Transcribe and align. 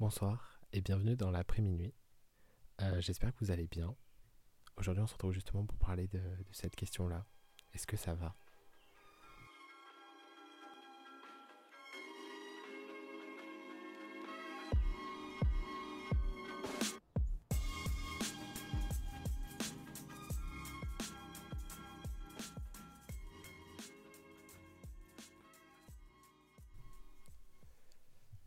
Bonsoir 0.00 0.62
et 0.72 0.80
bienvenue 0.80 1.14
dans 1.14 1.30
l'après-minuit. 1.30 1.92
Euh, 2.80 3.02
J'espère 3.02 3.34
que 3.34 3.44
vous 3.44 3.50
allez 3.50 3.66
bien. 3.66 3.94
Aujourd'hui, 4.78 5.02
on 5.02 5.06
se 5.06 5.12
retrouve 5.12 5.32
justement 5.34 5.66
pour 5.66 5.76
parler 5.76 6.08
de, 6.08 6.18
de 6.18 6.52
cette 6.52 6.74
question-là. 6.74 7.26
Est-ce 7.74 7.86
que 7.86 7.98
ça 7.98 8.14
va? 8.14 8.34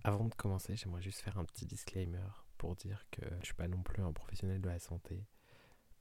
Avant 0.05 0.25
de 0.25 0.35
commencer, 0.35 0.75
j'aimerais 0.75 1.01
juste 1.01 1.21
faire 1.21 1.37
un 1.37 1.45
petit 1.45 1.65
disclaimer 1.65 2.27
pour 2.57 2.75
dire 2.75 3.05
que 3.09 3.21
je 3.39 3.45
suis 3.45 3.53
pas 3.53 3.69
non 3.69 3.81
plus 3.81 4.03
un 4.03 4.11
professionnel 4.11 4.59
de 4.59 4.67
la 4.67 4.79
santé. 4.79 5.25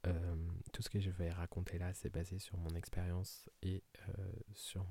Euh, 0.08 0.34
tout 0.72 0.82
ce 0.82 0.90
que 0.90 0.98
je 0.98 1.10
vais 1.10 1.30
raconter 1.30 1.78
là, 1.78 1.94
c'est 1.94 2.10
basé 2.10 2.40
sur 2.40 2.56
mon 2.58 2.70
expérience 2.70 3.48
et 3.62 3.84
euh, 4.08 4.32
sur 4.54 4.84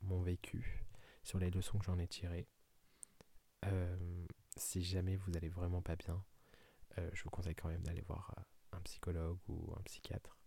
mon, 0.00 0.22
vécu, 0.22 0.82
sur 1.22 1.38
les 1.38 1.50
leçons 1.50 1.78
que 1.78 1.84
j'en 1.84 1.98
ai 1.98 2.08
tirées. 2.08 2.48
Euh, 3.66 4.26
si 4.56 4.82
jamais 4.82 5.16
vous 5.16 5.36
allez 5.36 5.50
vraiment 5.50 5.82
pas 5.82 5.96
bien, 5.96 6.24
je 7.12 7.24
vous 7.24 7.30
conseille 7.30 7.56
quand 7.56 7.68
même 7.68 7.82
d'aller 7.82 8.02
voir 8.02 8.32
un 8.70 8.80
psychologue 8.82 9.38
ou 9.48 9.74
un 9.76 9.82
psychiatre. 9.82 10.38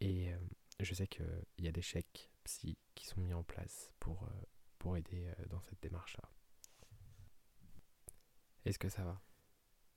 Et 0.00 0.32
je 0.78 0.94
sais 0.94 1.08
qu'il 1.08 1.44
y 1.58 1.66
a 1.66 1.72
des 1.72 1.82
chèques 1.82 2.30
psy 2.44 2.78
qui 2.94 3.04
sont 3.06 3.20
mis 3.20 3.34
en 3.34 3.42
place 3.42 3.92
pour, 3.98 4.28
pour 4.78 4.96
aider 4.96 5.28
dans 5.50 5.60
cette 5.60 5.82
démarche-là. 5.82 6.33
Est-ce 8.64 8.78
que 8.78 8.88
ça 8.88 9.04
va? 9.04 9.20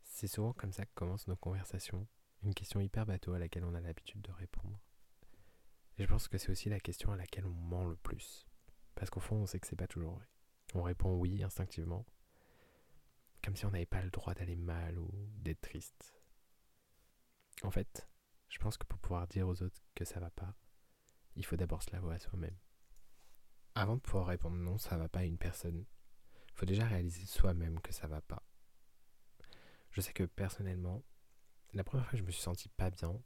C'est 0.04 0.28
souvent 0.28 0.54
comme 0.54 0.74
ça 0.74 0.86
que 0.86 0.94
commencent 0.94 1.28
nos 1.28 1.36
conversations, 1.36 2.08
une 2.44 2.54
question 2.54 2.82
hyper 2.82 3.06
bateau 3.06 3.34
à 3.34 3.40
laquelle 3.40 3.64
on 3.64 3.74
a 3.74 3.82
l'habitude 3.82 4.22
de 4.22 4.32
répondre. 4.32 4.80
Et 5.98 6.04
je 6.04 6.08
pense 6.08 6.28
que 6.28 6.38
c'est 6.38 6.52
aussi 6.52 6.70
la 6.70 6.80
question 6.80 7.12
à 7.12 7.18
laquelle 7.18 7.46
on 7.46 7.54
ment 7.54 7.86
le 7.86 7.96
plus. 7.96 8.46
Parce 8.96 9.10
qu'au 9.10 9.20
fond, 9.20 9.38
on 9.38 9.46
sait 9.46 9.60
que 9.60 9.68
c'est 9.68 9.76
pas 9.76 9.88
toujours 9.88 10.16
vrai. 10.16 10.28
On 10.74 10.82
répond 10.82 11.16
oui 11.16 11.44
instinctivement, 11.44 12.06
comme 13.44 13.56
si 13.56 13.66
on 13.66 13.72
n'avait 13.72 13.86
pas 13.86 14.02
le 14.02 14.10
droit 14.10 14.34
d'aller 14.34 14.56
mal 14.56 15.00
ou 15.00 15.10
d'être 15.38 15.62
triste. 15.62 16.14
En 17.64 17.72
fait, 17.72 18.10
je 18.50 18.60
pense 18.60 18.78
que 18.78 18.86
pour 18.86 19.00
pouvoir 19.00 19.28
dire 19.28 19.48
aux 19.48 19.64
autres 19.64 19.82
que 19.96 20.04
ça 20.04 20.20
va 20.20 20.30
pas, 20.30 20.54
il 21.36 21.46
faut 21.46 21.56
d'abord 21.56 21.84
se 21.84 21.92
l'avouer 21.92 22.16
à 22.16 22.20
soi-même. 22.20 22.58
Avant 23.76 23.96
de 23.96 24.02
pouvoir 24.02 24.28
répondre 24.28 24.58
non, 24.58 24.78
ça 24.78 24.98
va 24.98 25.08
pas 25.08 25.20
à 25.20 25.26
une 25.26 25.38
personne, 25.38 25.86
il 26.50 26.54
faut 26.56 26.66
déjà 26.66 26.86
réaliser 26.86 27.26
soi-même 27.26 27.80
que 27.80 27.94
ça 27.94 28.08
va 28.08 28.22
pas. 28.22 28.44
Je 29.98 30.02
sais 30.04 30.14
que 30.14 30.26
personnellement, 30.26 31.04
la 31.74 31.84
première 31.84 32.06
fois 32.06 32.12
que 32.12 32.18
je 32.18 32.24
me 32.24 32.30
suis 32.30 32.44
senti 32.44 32.70
pas 32.70 32.92
bien, 32.92 33.20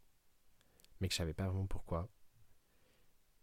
mais 1.01 1.09
que 1.09 1.13
je 1.13 1.17
savais 1.17 1.33
pas 1.33 1.49
vraiment 1.49 1.67
pourquoi, 1.67 2.09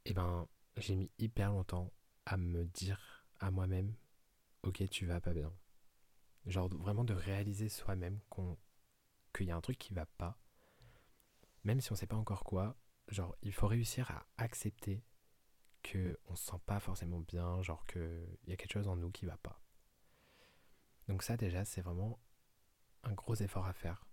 et 0.07 0.15
ben 0.15 0.49
j'ai 0.79 0.97
mis 0.97 1.11
hyper 1.19 1.53
longtemps 1.53 1.93
à 2.25 2.39
me 2.39 2.65
dire 2.65 3.27
à 3.39 3.51
moi-même, 3.51 3.95
ok 4.63 4.89
tu 4.89 5.05
vas 5.05 5.21
pas 5.21 5.35
bien. 5.35 5.53
Genre 6.47 6.71
vraiment 6.71 7.05
de 7.05 7.13
réaliser 7.13 7.69
soi-même 7.69 8.19
qu'il 9.35 9.45
y 9.45 9.51
a 9.51 9.57
un 9.57 9.61
truc 9.61 9.77
qui 9.77 9.93
va 9.93 10.07
pas, 10.07 10.41
même 11.65 11.83
si 11.83 11.93
on 11.93 11.97
sait 11.97 12.07
pas 12.07 12.17
encore 12.17 12.45
quoi. 12.45 12.79
Genre 13.09 13.37
il 13.43 13.53
faut 13.53 13.67
réussir 13.67 14.11
à 14.11 14.27
accepter 14.39 15.05
que 15.83 16.19
on 16.29 16.35
se 16.35 16.47
sent 16.47 16.61
pas 16.65 16.81
forcément 16.81 17.21
bien, 17.21 17.61
genre 17.61 17.85
que 17.85 18.27
il 18.45 18.49
y 18.49 18.55
a 18.55 18.57
quelque 18.57 18.73
chose 18.73 18.89
en 18.89 18.97
nous 18.97 19.11
qui 19.11 19.27
va 19.27 19.37
pas. 19.37 19.61
Donc 21.09 21.23
ça 21.23 21.37
déjà 21.37 21.67
c'est 21.67 21.83
vraiment 21.83 22.19
un 23.05 23.13
gros 23.13 23.35
effort 23.37 23.67
à 23.67 23.73
faire. 23.73 24.07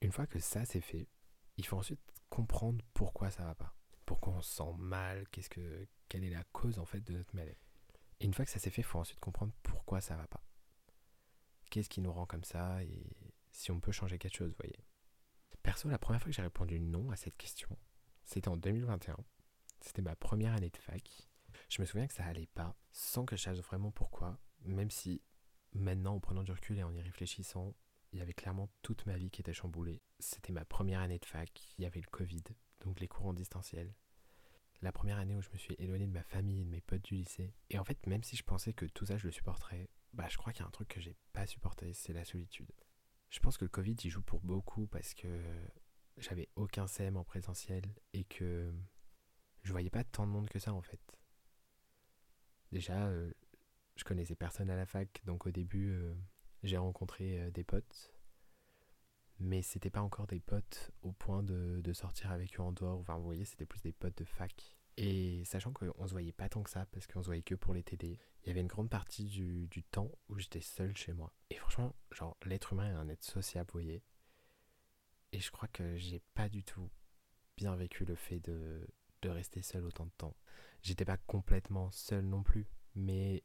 Une 0.00 0.12
fois 0.12 0.26
que 0.26 0.38
ça 0.38 0.64
c'est 0.64 0.80
fait, 0.80 1.08
il 1.56 1.66
faut 1.66 1.76
ensuite 1.76 2.00
comprendre 2.30 2.84
pourquoi 2.94 3.30
ça 3.30 3.44
va 3.44 3.54
pas. 3.54 3.74
Pourquoi 4.06 4.34
on 4.34 4.40
se 4.40 4.56
sent 4.56 4.72
mal, 4.78 5.28
qu'est-ce 5.28 5.50
que, 5.50 5.86
quelle 6.08 6.24
est 6.24 6.30
la 6.30 6.44
cause 6.44 6.78
en 6.78 6.84
fait 6.84 7.00
de 7.00 7.12
notre 7.12 7.34
malaise. 7.34 7.62
Et 8.20 8.24
une 8.24 8.34
fois 8.34 8.44
que 8.44 8.50
ça 8.50 8.58
s'est 8.58 8.70
fait, 8.70 8.82
il 8.82 8.84
faut 8.84 8.98
ensuite 8.98 9.20
comprendre 9.20 9.52
pourquoi 9.62 10.00
ça 10.00 10.16
va 10.16 10.26
pas. 10.26 10.42
Qu'est-ce 11.70 11.88
qui 11.88 12.00
nous 12.00 12.12
rend 12.12 12.26
comme 12.26 12.44
ça 12.44 12.82
et 12.84 13.04
si 13.52 13.70
on 13.70 13.80
peut 13.80 13.92
changer 13.92 14.18
quelque 14.18 14.36
chose, 14.36 14.50
vous 14.50 14.56
voyez. 14.58 14.84
Perso, 15.62 15.88
la 15.88 15.98
première 15.98 16.20
fois 16.20 16.30
que 16.30 16.36
j'ai 16.36 16.42
répondu 16.42 16.80
non 16.80 17.10
à 17.10 17.16
cette 17.16 17.36
question, 17.36 17.68
c'était 18.24 18.48
en 18.48 18.56
2021. 18.56 19.16
C'était 19.80 20.02
ma 20.02 20.16
première 20.16 20.54
année 20.54 20.70
de 20.70 20.76
fac. 20.76 21.28
Je 21.68 21.80
me 21.80 21.86
souviens 21.86 22.06
que 22.06 22.14
ça 22.14 22.24
allait 22.24 22.46
pas, 22.46 22.76
sans 22.92 23.24
que 23.24 23.36
je 23.36 23.42
sache 23.42 23.58
vraiment 23.58 23.90
pourquoi, 23.90 24.38
même 24.64 24.90
si 24.90 25.22
maintenant, 25.74 26.14
en 26.14 26.20
prenant 26.20 26.42
du 26.42 26.52
recul 26.52 26.78
et 26.78 26.82
en 26.82 26.94
y 26.94 27.00
réfléchissant, 27.00 27.74
il 28.12 28.18
y 28.18 28.22
avait 28.22 28.34
clairement 28.34 28.70
toute 28.82 29.06
ma 29.06 29.16
vie 29.16 29.30
qui 29.30 29.40
était 29.40 29.52
chamboulée. 29.52 30.02
C'était 30.18 30.52
ma 30.52 30.64
première 30.64 31.00
année 31.00 31.18
de 31.18 31.24
fac, 31.24 31.50
il 31.76 31.82
y 31.82 31.86
avait 31.86 32.00
le 32.00 32.10
Covid, 32.10 32.42
donc 32.80 33.00
les 33.00 33.08
cours 33.08 33.26
en 33.26 33.34
distanciel. 33.34 33.94
La 34.80 34.92
première 34.92 35.18
année 35.18 35.34
où 35.34 35.42
je 35.42 35.50
me 35.52 35.58
suis 35.58 35.74
éloigné 35.78 36.06
de 36.06 36.12
ma 36.12 36.22
famille 36.22 36.60
et 36.60 36.64
de 36.64 36.70
mes 36.70 36.80
potes 36.80 37.04
du 37.04 37.14
lycée. 37.14 37.52
Et 37.70 37.78
en 37.78 37.84
fait, 37.84 38.06
même 38.06 38.22
si 38.22 38.36
je 38.36 38.44
pensais 38.44 38.72
que 38.72 38.86
tout 38.86 39.06
ça 39.06 39.16
je 39.16 39.26
le 39.26 39.32
supporterais, 39.32 39.90
bah 40.12 40.28
je 40.28 40.36
crois 40.36 40.52
qu'il 40.52 40.62
y 40.62 40.64
a 40.64 40.68
un 40.68 40.72
truc 40.72 40.88
que 40.88 41.00
j'ai 41.00 41.16
pas 41.32 41.46
supporté, 41.46 41.92
c'est 41.92 42.12
la 42.12 42.24
solitude. 42.24 42.70
Je 43.30 43.40
pense 43.40 43.58
que 43.58 43.64
le 43.64 43.70
Covid 43.70 43.96
y 44.02 44.08
joue 44.08 44.22
pour 44.22 44.40
beaucoup 44.40 44.86
parce 44.86 45.14
que 45.14 45.42
j'avais 46.16 46.48
aucun 46.56 46.86
CM 46.86 47.16
en 47.16 47.24
présentiel 47.24 47.82
et 48.12 48.24
que 48.24 48.72
je 49.62 49.72
voyais 49.72 49.90
pas 49.90 50.04
tant 50.04 50.26
de 50.26 50.32
monde 50.32 50.48
que 50.48 50.58
ça 50.58 50.72
en 50.72 50.82
fait. 50.82 51.00
Déjà, 52.72 53.06
euh, 53.08 53.32
je 53.96 54.04
connaissais 54.04 54.34
personne 54.34 54.70
à 54.70 54.76
la 54.76 54.86
fac, 54.86 55.22
donc 55.24 55.46
au 55.46 55.50
début, 55.50 55.90
euh, 55.90 56.14
j'ai 56.62 56.76
rencontré 56.76 57.40
euh, 57.40 57.50
des 57.50 57.64
potes, 57.64 58.12
mais 59.38 59.62
c'était 59.62 59.90
pas 59.90 60.02
encore 60.02 60.26
des 60.26 60.40
potes 60.40 60.90
au 61.02 61.12
point 61.12 61.42
de, 61.42 61.80
de, 61.82 61.92
sortir 61.92 62.32
avec 62.32 62.58
eux 62.58 62.62
en 62.62 62.72
dehors. 62.72 62.98
Enfin, 62.98 63.16
vous 63.16 63.24
voyez, 63.24 63.44
c'était 63.44 63.66
plus 63.66 63.82
des 63.82 63.92
potes 63.92 64.18
de 64.18 64.24
fac. 64.24 64.76
Et 64.96 65.44
sachant 65.44 65.72
qu'on 65.72 66.06
se 66.08 66.12
voyait 66.12 66.32
pas 66.32 66.48
tant 66.48 66.64
que 66.64 66.70
ça, 66.70 66.86
parce 66.86 67.06
qu'on 67.06 67.22
se 67.22 67.26
voyait 67.26 67.42
que 67.42 67.54
pour 67.54 67.72
les 67.72 67.84
TD, 67.84 68.18
il 68.42 68.48
y 68.48 68.50
avait 68.50 68.60
une 68.60 68.66
grande 68.66 68.90
partie 68.90 69.26
du, 69.26 69.68
du 69.68 69.84
temps 69.84 70.10
où 70.28 70.38
j'étais 70.38 70.60
seul 70.60 70.96
chez 70.96 71.12
moi. 71.12 71.32
Et 71.50 71.54
franchement, 71.54 71.94
genre, 72.10 72.36
l'être 72.44 72.72
humain 72.72 72.90
est 72.90 72.96
un 72.96 73.08
être 73.08 73.22
sociable, 73.22 73.70
vous 73.72 73.80
voyez. 73.80 74.02
Et 75.30 75.38
je 75.38 75.52
crois 75.52 75.68
que 75.68 75.96
j'ai 75.96 76.20
pas 76.34 76.48
du 76.48 76.64
tout 76.64 76.90
bien 77.56 77.76
vécu 77.76 78.04
le 78.04 78.16
fait 78.16 78.40
de, 78.40 78.88
de 79.22 79.28
rester 79.28 79.62
seul 79.62 79.84
autant 79.84 80.06
de 80.06 80.12
temps. 80.18 80.34
J'étais 80.82 81.04
pas 81.04 81.16
complètement 81.16 81.92
seul 81.92 82.24
non 82.24 82.42
plus, 82.42 82.66
mais 82.96 83.44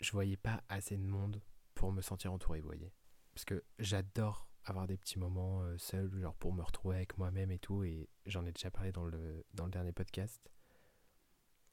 je 0.00 0.12
voyais 0.12 0.36
pas 0.36 0.62
assez 0.68 0.96
de 0.96 1.02
monde 1.02 1.42
pour 1.74 1.92
me 1.92 2.02
sentir 2.02 2.32
entouré, 2.32 2.60
vous 2.60 2.66
voyez. 2.66 2.92
Parce 3.34 3.44
que 3.44 3.64
j'adore 3.78 4.48
avoir 4.64 4.86
des 4.86 4.96
petits 4.96 5.18
moments 5.18 5.62
euh, 5.62 5.78
seuls, 5.78 6.10
genre 6.20 6.34
pour 6.34 6.52
me 6.52 6.62
retrouver 6.62 6.96
avec 6.96 7.16
moi-même 7.18 7.50
et 7.50 7.58
tout, 7.58 7.84
et 7.84 8.08
j'en 8.26 8.44
ai 8.46 8.52
déjà 8.52 8.70
parlé 8.70 8.92
dans 8.92 9.04
le, 9.04 9.44
dans 9.54 9.64
le 9.64 9.70
dernier 9.70 9.92
podcast. 9.92 10.50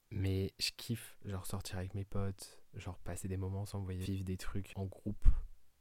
Mais 0.10 0.54
je 0.60 0.72
kiffe, 0.78 1.18
genre 1.26 1.46
sortir 1.46 1.78
avec 1.78 1.94
mes 1.94 2.06
potes, 2.06 2.62
genre 2.74 2.98
passer 3.00 3.28
des 3.28 3.38
moments 3.38 3.66
sans 3.66 3.82
voyer, 3.82 4.04
vivre 4.04 4.24
des 4.24 4.38
trucs 4.38 4.72
en 4.76 4.86
groupe. 4.86 5.28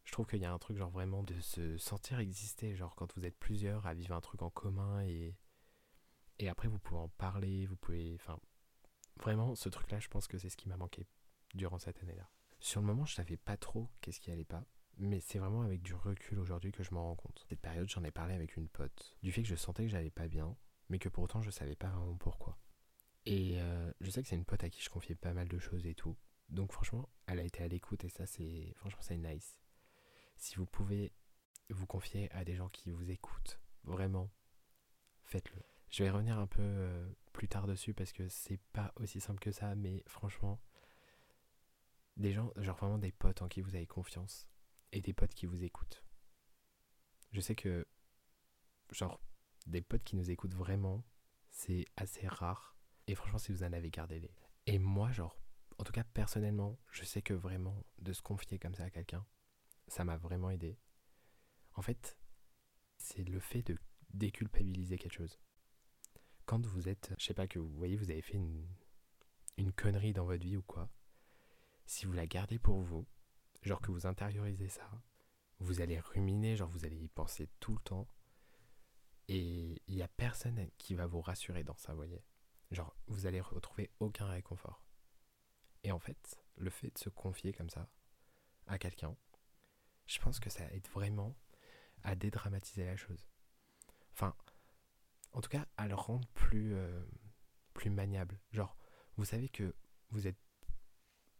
Je 0.04 0.12
trouve 0.12 0.26
qu'il 0.26 0.40
y 0.40 0.44
a 0.44 0.52
un 0.52 0.58
truc 0.58 0.76
genre 0.76 0.90
vraiment 0.90 1.22
de 1.22 1.38
se 1.40 1.76
sentir 1.78 2.18
exister, 2.18 2.74
genre 2.74 2.94
quand 2.96 3.12
vous 3.16 3.24
êtes 3.24 3.38
plusieurs 3.38 3.86
à 3.86 3.94
vivre 3.94 4.14
un 4.14 4.20
truc 4.20 4.42
en 4.42 4.50
commun 4.50 5.02
et, 5.02 5.36
et 6.38 6.48
après 6.48 6.68
vous 6.68 6.78
pouvez 6.78 7.00
en 7.00 7.08
parler, 7.08 7.66
vous 7.66 7.76
pouvez... 7.76 8.14
Enfin, 8.14 8.38
vraiment 9.18 9.54
ce 9.54 9.68
truc-là, 9.68 10.00
je 10.00 10.08
pense 10.08 10.26
que 10.26 10.38
c'est 10.38 10.48
ce 10.48 10.56
qui 10.56 10.68
m'a 10.68 10.76
manqué 10.76 11.08
durant 11.54 11.78
cette 11.78 12.02
année-là. 12.02 12.28
Sur 12.66 12.80
le 12.80 12.88
moment, 12.88 13.04
je 13.04 13.14
savais 13.14 13.36
pas 13.36 13.56
trop 13.56 13.88
qu'est-ce 14.00 14.18
qui 14.18 14.32
allait 14.32 14.44
pas. 14.44 14.64
Mais 14.96 15.20
c'est 15.20 15.38
vraiment 15.38 15.62
avec 15.62 15.82
du 15.82 15.94
recul 15.94 16.40
aujourd'hui 16.40 16.72
que 16.72 16.82
je 16.82 16.92
m'en 16.92 17.04
rends 17.04 17.14
compte. 17.14 17.46
Cette 17.48 17.60
période, 17.60 17.88
j'en 17.88 18.02
ai 18.02 18.10
parlé 18.10 18.34
avec 18.34 18.56
une 18.56 18.66
pote. 18.66 19.16
Du 19.22 19.30
fait 19.30 19.42
que 19.42 19.48
je 19.48 19.54
sentais 19.54 19.84
que 19.84 19.88
j'allais 19.88 20.10
pas 20.10 20.26
bien, 20.26 20.56
mais 20.88 20.98
que 20.98 21.08
pourtant 21.08 21.42
je 21.42 21.52
savais 21.52 21.76
pas 21.76 21.90
vraiment 21.90 22.16
pourquoi. 22.16 22.58
Et 23.24 23.60
euh, 23.60 23.92
je 24.00 24.10
sais 24.10 24.20
que 24.20 24.26
c'est 24.26 24.34
une 24.34 24.44
pote 24.44 24.64
à 24.64 24.68
qui 24.68 24.82
je 24.82 24.90
confiais 24.90 25.14
pas 25.14 25.32
mal 25.32 25.46
de 25.46 25.60
choses 25.60 25.86
et 25.86 25.94
tout. 25.94 26.16
Donc 26.48 26.72
franchement, 26.72 27.08
elle 27.28 27.38
a 27.38 27.44
été 27.44 27.62
à 27.62 27.68
l'écoute 27.68 28.02
et 28.02 28.08
ça 28.08 28.26
c'est 28.26 28.72
franchement 28.74 29.02
c'est 29.02 29.16
nice. 29.16 29.60
Si 30.36 30.56
vous 30.56 30.66
pouvez 30.66 31.12
vous 31.70 31.86
confier 31.86 32.32
à 32.32 32.44
des 32.44 32.56
gens 32.56 32.68
qui 32.70 32.90
vous 32.90 33.12
écoutent, 33.12 33.60
vraiment, 33.84 34.28
faites-le. 35.22 35.62
Je 35.88 36.02
vais 36.02 36.10
revenir 36.10 36.36
un 36.36 36.48
peu 36.48 36.62
euh, 36.62 37.08
plus 37.32 37.46
tard 37.46 37.68
dessus 37.68 37.94
parce 37.94 38.10
que 38.10 38.26
c'est 38.28 38.60
pas 38.72 38.92
aussi 38.96 39.20
simple 39.20 39.38
que 39.38 39.52
ça, 39.52 39.76
mais 39.76 40.02
franchement, 40.08 40.60
des 42.16 42.32
gens, 42.32 42.52
genre 42.56 42.76
vraiment 42.76 42.98
des 42.98 43.12
potes 43.12 43.42
en 43.42 43.48
qui 43.48 43.60
vous 43.60 43.74
avez 43.74 43.86
confiance 43.86 44.48
et 44.92 45.00
des 45.00 45.12
potes 45.12 45.34
qui 45.34 45.46
vous 45.46 45.64
écoutent. 45.64 46.04
Je 47.32 47.40
sais 47.40 47.54
que, 47.54 47.86
genre, 48.90 49.20
des 49.66 49.82
potes 49.82 50.04
qui 50.04 50.16
nous 50.16 50.30
écoutent 50.30 50.54
vraiment, 50.54 51.04
c'est 51.50 51.84
assez 51.96 52.26
rare. 52.26 52.76
Et 53.06 53.14
franchement, 53.14 53.38
si 53.38 53.52
vous 53.52 53.62
en 53.62 53.72
avez, 53.72 53.90
gardez-les. 53.90 54.34
Et 54.66 54.78
moi, 54.78 55.12
genre, 55.12 55.38
en 55.78 55.84
tout 55.84 55.92
cas, 55.92 56.04
personnellement, 56.04 56.78
je 56.90 57.04
sais 57.04 57.22
que 57.22 57.34
vraiment, 57.34 57.84
de 57.98 58.12
se 58.12 58.22
confier 58.22 58.58
comme 58.58 58.74
ça 58.74 58.84
à 58.84 58.90
quelqu'un, 58.90 59.26
ça 59.88 60.04
m'a 60.04 60.16
vraiment 60.16 60.50
aidé. 60.50 60.78
En 61.74 61.82
fait, 61.82 62.18
c'est 62.96 63.24
le 63.24 63.40
fait 63.40 63.62
de 63.62 63.78
déculpabiliser 64.10 64.98
quelque 64.98 65.12
chose. 65.12 65.38
Quand 66.46 66.64
vous 66.64 66.88
êtes, 66.88 67.12
je 67.18 67.26
sais 67.26 67.34
pas, 67.34 67.48
que 67.48 67.58
vous 67.58 67.68
voyez, 67.68 67.96
vous 67.96 68.10
avez 68.10 68.22
fait 68.22 68.36
une, 68.36 68.66
une 69.56 69.72
connerie 69.72 70.12
dans 70.12 70.24
votre 70.24 70.42
vie 70.42 70.56
ou 70.56 70.62
quoi, 70.62 70.90
si 71.86 72.06
vous 72.06 72.12
la 72.12 72.26
gardez 72.26 72.58
pour 72.58 72.80
vous, 72.80 73.06
Genre 73.66 73.80
que 73.80 73.90
vous 73.90 74.06
intériorisez 74.06 74.68
ça, 74.68 74.88
vous 75.58 75.80
allez 75.80 75.98
ruminer, 75.98 76.54
genre 76.54 76.68
vous 76.68 76.84
allez 76.84 76.98
y 76.98 77.08
penser 77.08 77.48
tout 77.58 77.72
le 77.72 77.80
temps. 77.80 78.08
Et 79.26 79.82
il 79.88 79.96
n'y 79.96 80.02
a 80.02 80.08
personne 80.08 80.70
qui 80.78 80.94
va 80.94 81.06
vous 81.06 81.20
rassurer 81.20 81.64
dans 81.64 81.76
ça, 81.76 81.92
voyez. 81.92 82.22
Genre, 82.70 82.94
vous 83.08 83.26
allez 83.26 83.40
retrouver 83.40 83.90
aucun 83.98 84.26
réconfort. 84.26 84.84
Et 85.82 85.90
en 85.90 85.98
fait, 85.98 86.40
le 86.54 86.70
fait 86.70 86.94
de 86.94 86.98
se 86.98 87.08
confier 87.08 87.52
comme 87.52 87.68
ça 87.68 87.88
à 88.68 88.78
quelqu'un, 88.78 89.16
je 90.06 90.20
pense 90.20 90.38
que 90.38 90.48
ça 90.48 90.64
aide 90.72 90.86
vraiment 90.88 91.36
à 92.04 92.14
dédramatiser 92.14 92.84
la 92.84 92.96
chose. 92.96 93.26
Enfin, 94.12 94.36
en 95.32 95.40
tout 95.40 95.50
cas, 95.50 95.66
à 95.76 95.88
le 95.88 95.96
rendre 95.96 96.28
plus, 96.34 96.76
euh, 96.76 97.04
plus 97.74 97.90
maniable. 97.90 98.38
Genre, 98.52 98.76
vous 99.16 99.24
savez 99.24 99.48
que 99.48 99.74
vous 100.10 100.28
êtes 100.28 100.38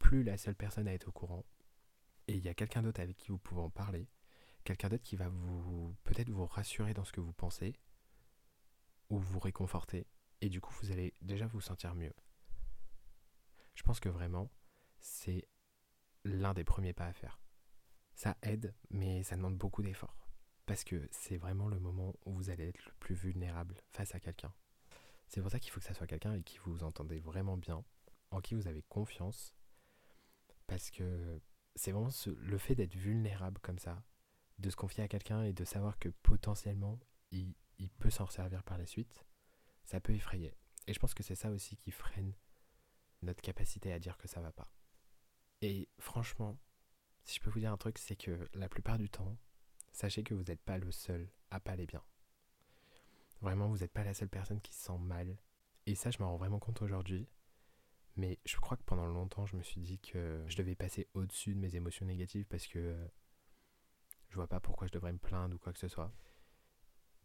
plus 0.06 0.22
la 0.22 0.38
seule 0.38 0.54
personne 0.54 0.86
à 0.86 0.94
être 0.94 1.08
au 1.08 1.12
courant. 1.12 1.44
Et 2.28 2.36
il 2.36 2.44
y 2.44 2.48
a 2.48 2.54
quelqu'un 2.54 2.80
d'autre 2.80 3.00
avec 3.00 3.16
qui 3.16 3.32
vous 3.32 3.38
pouvez 3.38 3.60
en 3.60 3.70
parler. 3.70 4.08
Quelqu'un 4.62 4.88
d'autre 4.88 5.02
qui 5.02 5.16
va 5.16 5.28
vous 5.28 5.96
peut-être 6.04 6.30
vous 6.30 6.46
rassurer 6.46 6.94
dans 6.94 7.04
ce 7.04 7.10
que 7.10 7.20
vous 7.20 7.32
pensez. 7.32 7.74
Ou 9.10 9.18
vous 9.18 9.40
réconforter. 9.40 10.06
Et 10.42 10.48
du 10.48 10.60
coup, 10.60 10.72
vous 10.80 10.92
allez 10.92 11.12
déjà 11.22 11.48
vous 11.48 11.60
sentir 11.60 11.96
mieux. 11.96 12.14
Je 13.74 13.82
pense 13.82 13.98
que 13.98 14.08
vraiment, 14.08 14.48
c'est 15.00 15.48
l'un 16.22 16.54
des 16.54 16.62
premiers 16.62 16.92
pas 16.92 17.06
à 17.06 17.12
faire. 17.12 17.40
Ça 18.14 18.36
aide, 18.42 18.76
mais 18.90 19.24
ça 19.24 19.34
demande 19.34 19.56
beaucoup 19.56 19.82
d'efforts. 19.82 20.28
Parce 20.66 20.84
que 20.84 21.08
c'est 21.10 21.36
vraiment 21.36 21.66
le 21.66 21.80
moment 21.80 22.14
où 22.26 22.32
vous 22.32 22.50
allez 22.50 22.68
être 22.68 22.84
le 22.86 22.92
plus 23.00 23.16
vulnérable 23.16 23.82
face 23.90 24.14
à 24.14 24.20
quelqu'un. 24.20 24.54
C'est 25.26 25.40
pour 25.40 25.50
ça 25.50 25.58
qu'il 25.58 25.72
faut 25.72 25.80
que 25.80 25.86
ça 25.86 25.94
soit 25.94 26.06
quelqu'un 26.06 26.30
avec 26.30 26.44
qui 26.44 26.58
vous 26.58 26.84
entendez 26.84 27.18
vraiment 27.18 27.56
bien, 27.56 27.84
en 28.30 28.40
qui 28.40 28.54
vous 28.54 28.68
avez 28.68 28.82
confiance. 28.82 29.52
Parce 30.66 30.90
que 30.90 31.40
c'est 31.74 31.92
vraiment 31.92 32.10
le 32.26 32.58
fait 32.58 32.74
d'être 32.74 32.94
vulnérable 32.94 33.60
comme 33.60 33.78
ça, 33.78 34.02
de 34.58 34.70
se 34.70 34.76
confier 34.76 35.04
à 35.04 35.08
quelqu'un 35.08 35.42
et 35.44 35.52
de 35.52 35.64
savoir 35.64 35.98
que 35.98 36.08
potentiellement 36.08 36.98
il, 37.30 37.54
peut 37.98 38.10
s'en 38.10 38.26
servir 38.26 38.62
par 38.64 38.78
la 38.78 38.86
suite, 38.86 39.26
ça 39.84 40.00
peut 40.00 40.14
effrayer. 40.14 40.54
Et 40.86 40.94
je 40.94 40.98
pense 40.98 41.14
que 41.14 41.22
c'est 41.22 41.34
ça 41.34 41.50
aussi 41.50 41.76
qui 41.76 41.90
freine 41.90 42.32
notre 43.22 43.42
capacité 43.42 43.92
à 43.92 43.98
dire 43.98 44.16
que 44.16 44.28
ça 44.28 44.40
va 44.40 44.52
pas. 44.52 44.70
Et 45.60 45.88
franchement, 45.98 46.58
si 47.24 47.36
je 47.36 47.40
peux 47.40 47.50
vous 47.50 47.60
dire 47.60 47.72
un 47.72 47.76
truc, 47.76 47.98
c'est 47.98 48.16
que 48.16 48.48
la 48.54 48.68
plupart 48.68 48.98
du 48.98 49.10
temps, 49.10 49.36
sachez 49.92 50.22
que 50.22 50.34
vous 50.34 50.44
n'êtes 50.44 50.62
pas 50.62 50.78
le 50.78 50.90
seul 50.90 51.28
à 51.50 51.60
pas 51.60 51.72
aller 51.72 51.86
bien. 51.86 52.02
Vraiment, 53.40 53.68
vous 53.68 53.78
n'êtes 53.78 53.92
pas 53.92 54.04
la 54.04 54.14
seule 54.14 54.28
personne 54.28 54.60
qui 54.60 54.72
se 54.72 54.84
sent 54.84 54.98
mal. 54.98 55.36
Et 55.86 55.94
ça, 55.94 56.10
je 56.10 56.18
m'en 56.18 56.30
rends 56.30 56.36
vraiment 56.36 56.58
compte 56.58 56.82
aujourd'hui. 56.82 57.28
Mais 58.16 58.38
je 58.46 58.56
crois 58.56 58.76
que 58.76 58.82
pendant 58.84 59.06
longtemps, 59.06 59.46
je 59.46 59.56
me 59.56 59.62
suis 59.62 59.80
dit 59.80 59.98
que 59.98 60.42
je 60.48 60.56
devais 60.56 60.74
passer 60.74 61.06
au-dessus 61.14 61.54
de 61.54 61.60
mes 61.60 61.76
émotions 61.76 62.06
négatives 62.06 62.46
parce 62.46 62.66
que 62.66 62.96
je 64.28 64.34
vois 64.34 64.46
pas 64.46 64.60
pourquoi 64.60 64.86
je 64.86 64.92
devrais 64.92 65.12
me 65.12 65.18
plaindre 65.18 65.54
ou 65.54 65.58
quoi 65.58 65.72
que 65.72 65.78
ce 65.78 65.88
soit. 65.88 66.12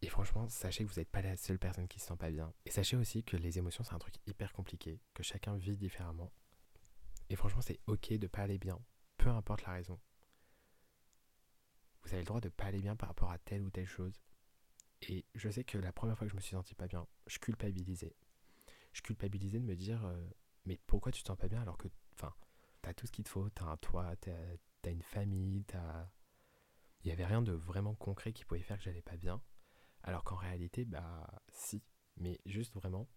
Et 0.02 0.10
franchement, 0.10 0.50
sachez 0.50 0.84
que 0.84 0.90
vous 0.90 1.00
n'êtes 1.00 1.12
pas 1.12 1.22
la 1.22 1.38
seule 1.38 1.60
personne 1.60 1.88
qui 1.88 2.00
se 2.00 2.08
sent 2.08 2.18
pas 2.18 2.32
bien. 2.32 2.54
Et 2.66 2.72
sachez 2.72 2.98
aussi 2.98 3.24
que 3.24 3.38
les 3.38 3.60
émotions, 3.60 3.84
c'est 3.84 3.94
un 3.94 4.00
truc 4.00 4.16
hyper 4.26 4.52
compliqué, 4.52 5.00
que 5.14 5.24
chacun 5.24 5.56
vit 5.56 5.78
différemment. 5.78 6.32
Et 7.30 7.36
franchement, 7.36 7.62
c'est 7.62 7.80
ok 7.86 8.14
de 8.14 8.28
pas 8.28 8.42
aller 8.42 8.58
bien, 8.58 8.80
peu 9.18 9.30
importe 9.30 9.64
la 9.64 9.74
raison. 9.74 10.00
Vous 12.04 12.10
avez 12.10 12.22
le 12.22 12.26
droit 12.26 12.42
de 12.42 12.50
pas 12.50 12.66
aller 12.66 12.82
bien 12.82 12.96
par 12.96 13.10
rapport 13.10 13.32
à 13.32 13.38
telle 13.38 13.62
ou 13.62 13.70
telle 13.70 13.86
chose. 13.86 14.20
Et 15.04 15.26
je 15.36 15.50
sais 15.50 15.64
que 15.64 15.78
la 15.78 15.94
première 15.94 16.18
fois 16.18 16.26
que 16.26 16.32
je 16.32 16.36
me 16.36 16.42
suis 16.42 16.56
senti 16.56 16.74
pas 16.74 16.88
bien, 16.88 17.08
je 17.28 17.38
culpabilisais. 17.38 18.16
Je 18.94 19.02
culpabilisais 19.02 19.60
de 19.60 19.66
me 19.66 19.76
dire, 19.76 20.04
euh, 20.06 20.30
mais 20.66 20.80
pourquoi 20.88 21.12
tu 21.12 21.22
te 21.22 21.28
sens 21.28 21.38
pas 21.38 21.48
bien 21.48 21.62
alors 21.62 21.78
que, 21.78 21.88
enfin, 22.14 22.34
t'as 22.82 22.94
tout 22.94 23.08
ce 23.08 23.12
qu'il 23.12 23.24
te 23.24 23.30
faut, 23.30 23.50
t'as 23.50 23.66
un 23.66 23.78
toit, 23.78 24.16
t'as 24.18 24.32
as 24.84 24.90
une 24.90 25.04
famille, 25.04 25.64
t'as. 25.66 26.08
Il 27.04 27.08
n'y 27.08 27.14
avait 27.14 27.26
rien 27.26 27.42
de 27.42 27.52
vraiment 27.52 27.96
concret 27.96 28.32
qui 28.34 28.46
pouvait 28.46 28.62
faire 28.62 28.78
que 28.78 28.84
j'allais 28.84 29.02
pas 29.02 29.18
bien. 29.18 29.42
Alors 30.04 30.24
qu'en 30.24 30.36
réalité, 30.36 30.86
bah 30.86 31.28
si, 31.52 31.84
mais 32.18 32.40
juste 32.46 32.74
vraiment, 32.74 33.08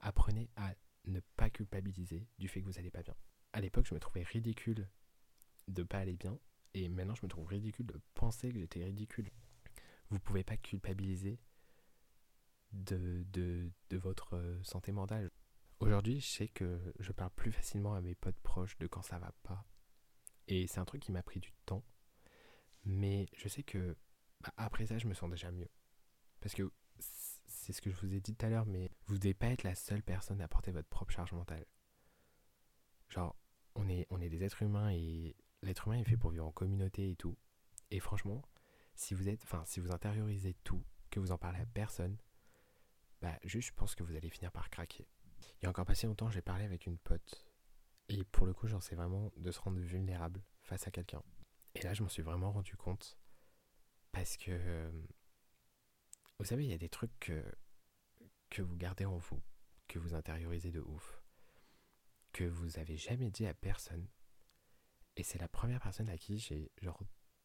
apprenez 0.00 0.50
à 0.56 0.74
ne 1.04 1.20
pas 1.36 1.50
culpabiliser 1.50 2.26
du 2.38 2.48
fait 2.48 2.60
que 2.60 2.66
vous 2.66 2.72
n'allez 2.72 2.90
pas 2.90 3.02
bien. 3.02 3.14
À 3.52 3.60
l'époque, 3.60 3.86
je 3.86 3.94
me 3.94 4.00
trouvais 4.00 4.22
ridicule 4.22 4.88
de 5.68 5.82
pas 5.82 5.98
aller 5.98 6.16
bien, 6.16 6.38
et 6.74 6.88
maintenant 6.88 7.14
je 7.14 7.24
me 7.24 7.28
trouve 7.28 7.46
ridicule 7.46 7.86
de 7.86 8.00
penser 8.14 8.50
que 8.50 8.58
j'étais 8.58 8.84
ridicule. 8.84 9.30
Vous 10.10 10.18
pouvez 10.18 10.44
pas 10.44 10.56
culpabiliser 10.56 11.38
de, 12.72 13.24
de, 13.32 13.70
de 13.90 13.96
votre 13.96 14.36
euh, 14.36 14.62
santé 14.62 14.92
mentale. 14.92 15.30
Aujourd'hui, 15.82 16.20
je 16.20 16.26
sais 16.28 16.46
que 16.46 16.78
je 17.00 17.10
parle 17.10 17.32
plus 17.32 17.50
facilement 17.50 17.94
à 17.94 18.00
mes 18.00 18.14
potes 18.14 18.38
proches 18.44 18.78
de 18.78 18.86
quand 18.86 19.02
ça 19.02 19.18
va 19.18 19.32
pas. 19.42 19.64
Et 20.46 20.68
c'est 20.68 20.78
un 20.78 20.84
truc 20.84 21.02
qui 21.02 21.10
m'a 21.10 21.24
pris 21.24 21.40
du 21.40 21.50
temps. 21.66 21.82
Mais 22.84 23.26
je 23.36 23.48
sais 23.48 23.64
que 23.64 23.96
bah, 24.40 24.54
après 24.56 24.86
ça, 24.86 24.98
je 24.98 25.08
me 25.08 25.14
sens 25.14 25.28
déjà 25.28 25.50
mieux. 25.50 25.68
Parce 26.40 26.54
que 26.54 26.70
c'est 27.00 27.72
ce 27.72 27.82
que 27.82 27.90
je 27.90 27.96
vous 27.96 28.14
ai 28.14 28.20
dit 28.20 28.32
tout 28.32 28.46
à 28.46 28.48
l'heure, 28.48 28.64
mais 28.64 28.92
vous 29.06 29.14
ne 29.14 29.18
devez 29.18 29.34
pas 29.34 29.48
être 29.48 29.64
la 29.64 29.74
seule 29.74 30.04
personne 30.04 30.40
à 30.40 30.46
porter 30.46 30.70
votre 30.70 30.88
propre 30.88 31.12
charge 31.12 31.32
mentale. 31.32 31.66
Genre, 33.08 33.34
on 33.74 33.88
est, 33.88 34.06
on 34.10 34.20
est 34.20 34.30
des 34.30 34.44
êtres 34.44 34.62
humains 34.62 34.92
et 34.92 35.34
l'être 35.62 35.88
humain 35.88 35.98
est 35.98 36.04
fait 36.04 36.16
pour 36.16 36.30
vivre 36.30 36.46
en 36.46 36.52
communauté 36.52 37.10
et 37.10 37.16
tout. 37.16 37.36
Et 37.90 37.98
franchement, 37.98 38.42
si 38.94 39.14
vous 39.14 39.28
êtes, 39.28 39.42
enfin, 39.42 39.64
si 39.66 39.80
vous 39.80 39.90
intériorisez 39.90 40.54
tout, 40.62 40.84
que 41.10 41.18
vous 41.18 41.32
en 41.32 41.38
parlez 41.38 41.58
à 41.58 41.66
personne, 41.66 42.18
bah, 43.20 43.36
juste, 43.42 43.70
je 43.70 43.74
pense 43.74 43.96
que 43.96 44.04
vous 44.04 44.14
allez 44.14 44.30
finir 44.30 44.52
par 44.52 44.70
craquer. 44.70 45.08
Il 45.60 45.64
y 45.64 45.66
a 45.66 45.70
encore 45.70 45.84
pas 45.84 45.94
si 45.94 46.06
longtemps, 46.06 46.30
j'ai 46.30 46.42
parlé 46.42 46.64
avec 46.64 46.86
une 46.86 46.98
pote. 46.98 47.48
Et 48.08 48.24
pour 48.24 48.46
le 48.46 48.52
coup, 48.52 48.66
j'en 48.66 48.80
sais 48.80 48.94
vraiment 48.94 49.32
de 49.36 49.50
se 49.50 49.60
rendre 49.60 49.80
vulnérable 49.80 50.42
face 50.62 50.86
à 50.86 50.90
quelqu'un. 50.90 51.22
Et 51.74 51.82
là, 51.82 51.94
je 51.94 52.02
m'en 52.02 52.08
suis 52.08 52.22
vraiment 52.22 52.52
rendu 52.52 52.76
compte 52.76 53.18
parce 54.12 54.36
que, 54.36 54.50
euh, 54.50 54.90
vous 56.38 56.44
savez, 56.44 56.64
il 56.64 56.70
y 56.70 56.74
a 56.74 56.78
des 56.78 56.88
trucs 56.88 57.18
que, 57.18 57.42
que 58.50 58.60
vous 58.60 58.76
gardez 58.76 59.04
en 59.04 59.16
vous, 59.16 59.42
que 59.88 59.98
vous 59.98 60.14
intériorisez 60.14 60.70
de 60.70 60.80
ouf, 60.80 61.22
que 62.32 62.44
vous 62.44 62.78
avez 62.78 62.96
jamais 62.96 63.30
dit 63.30 63.46
à 63.46 63.54
personne. 63.54 64.06
Et 65.16 65.22
c'est 65.22 65.38
la 65.38 65.48
première 65.48 65.80
personne 65.80 66.08
à 66.08 66.18
qui 66.18 66.38
j'ai 66.38 66.70
genre 66.80 67.02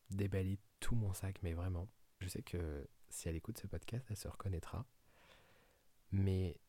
déballé 0.09 0.59
tout 0.79 0.95
mon 0.95 1.13
sac, 1.13 1.41
mais 1.41 1.53
vraiment. 1.53 1.89
Je 2.19 2.27
sais 2.27 2.41
que 2.41 2.89
si 3.09 3.29
elle 3.29 3.35
écoute 3.35 3.57
ce 3.57 3.67
podcast, 3.67 4.05
elle 4.09 4.17
se 4.17 4.27
reconnaîtra. 4.27 4.85
Mais 6.11 6.59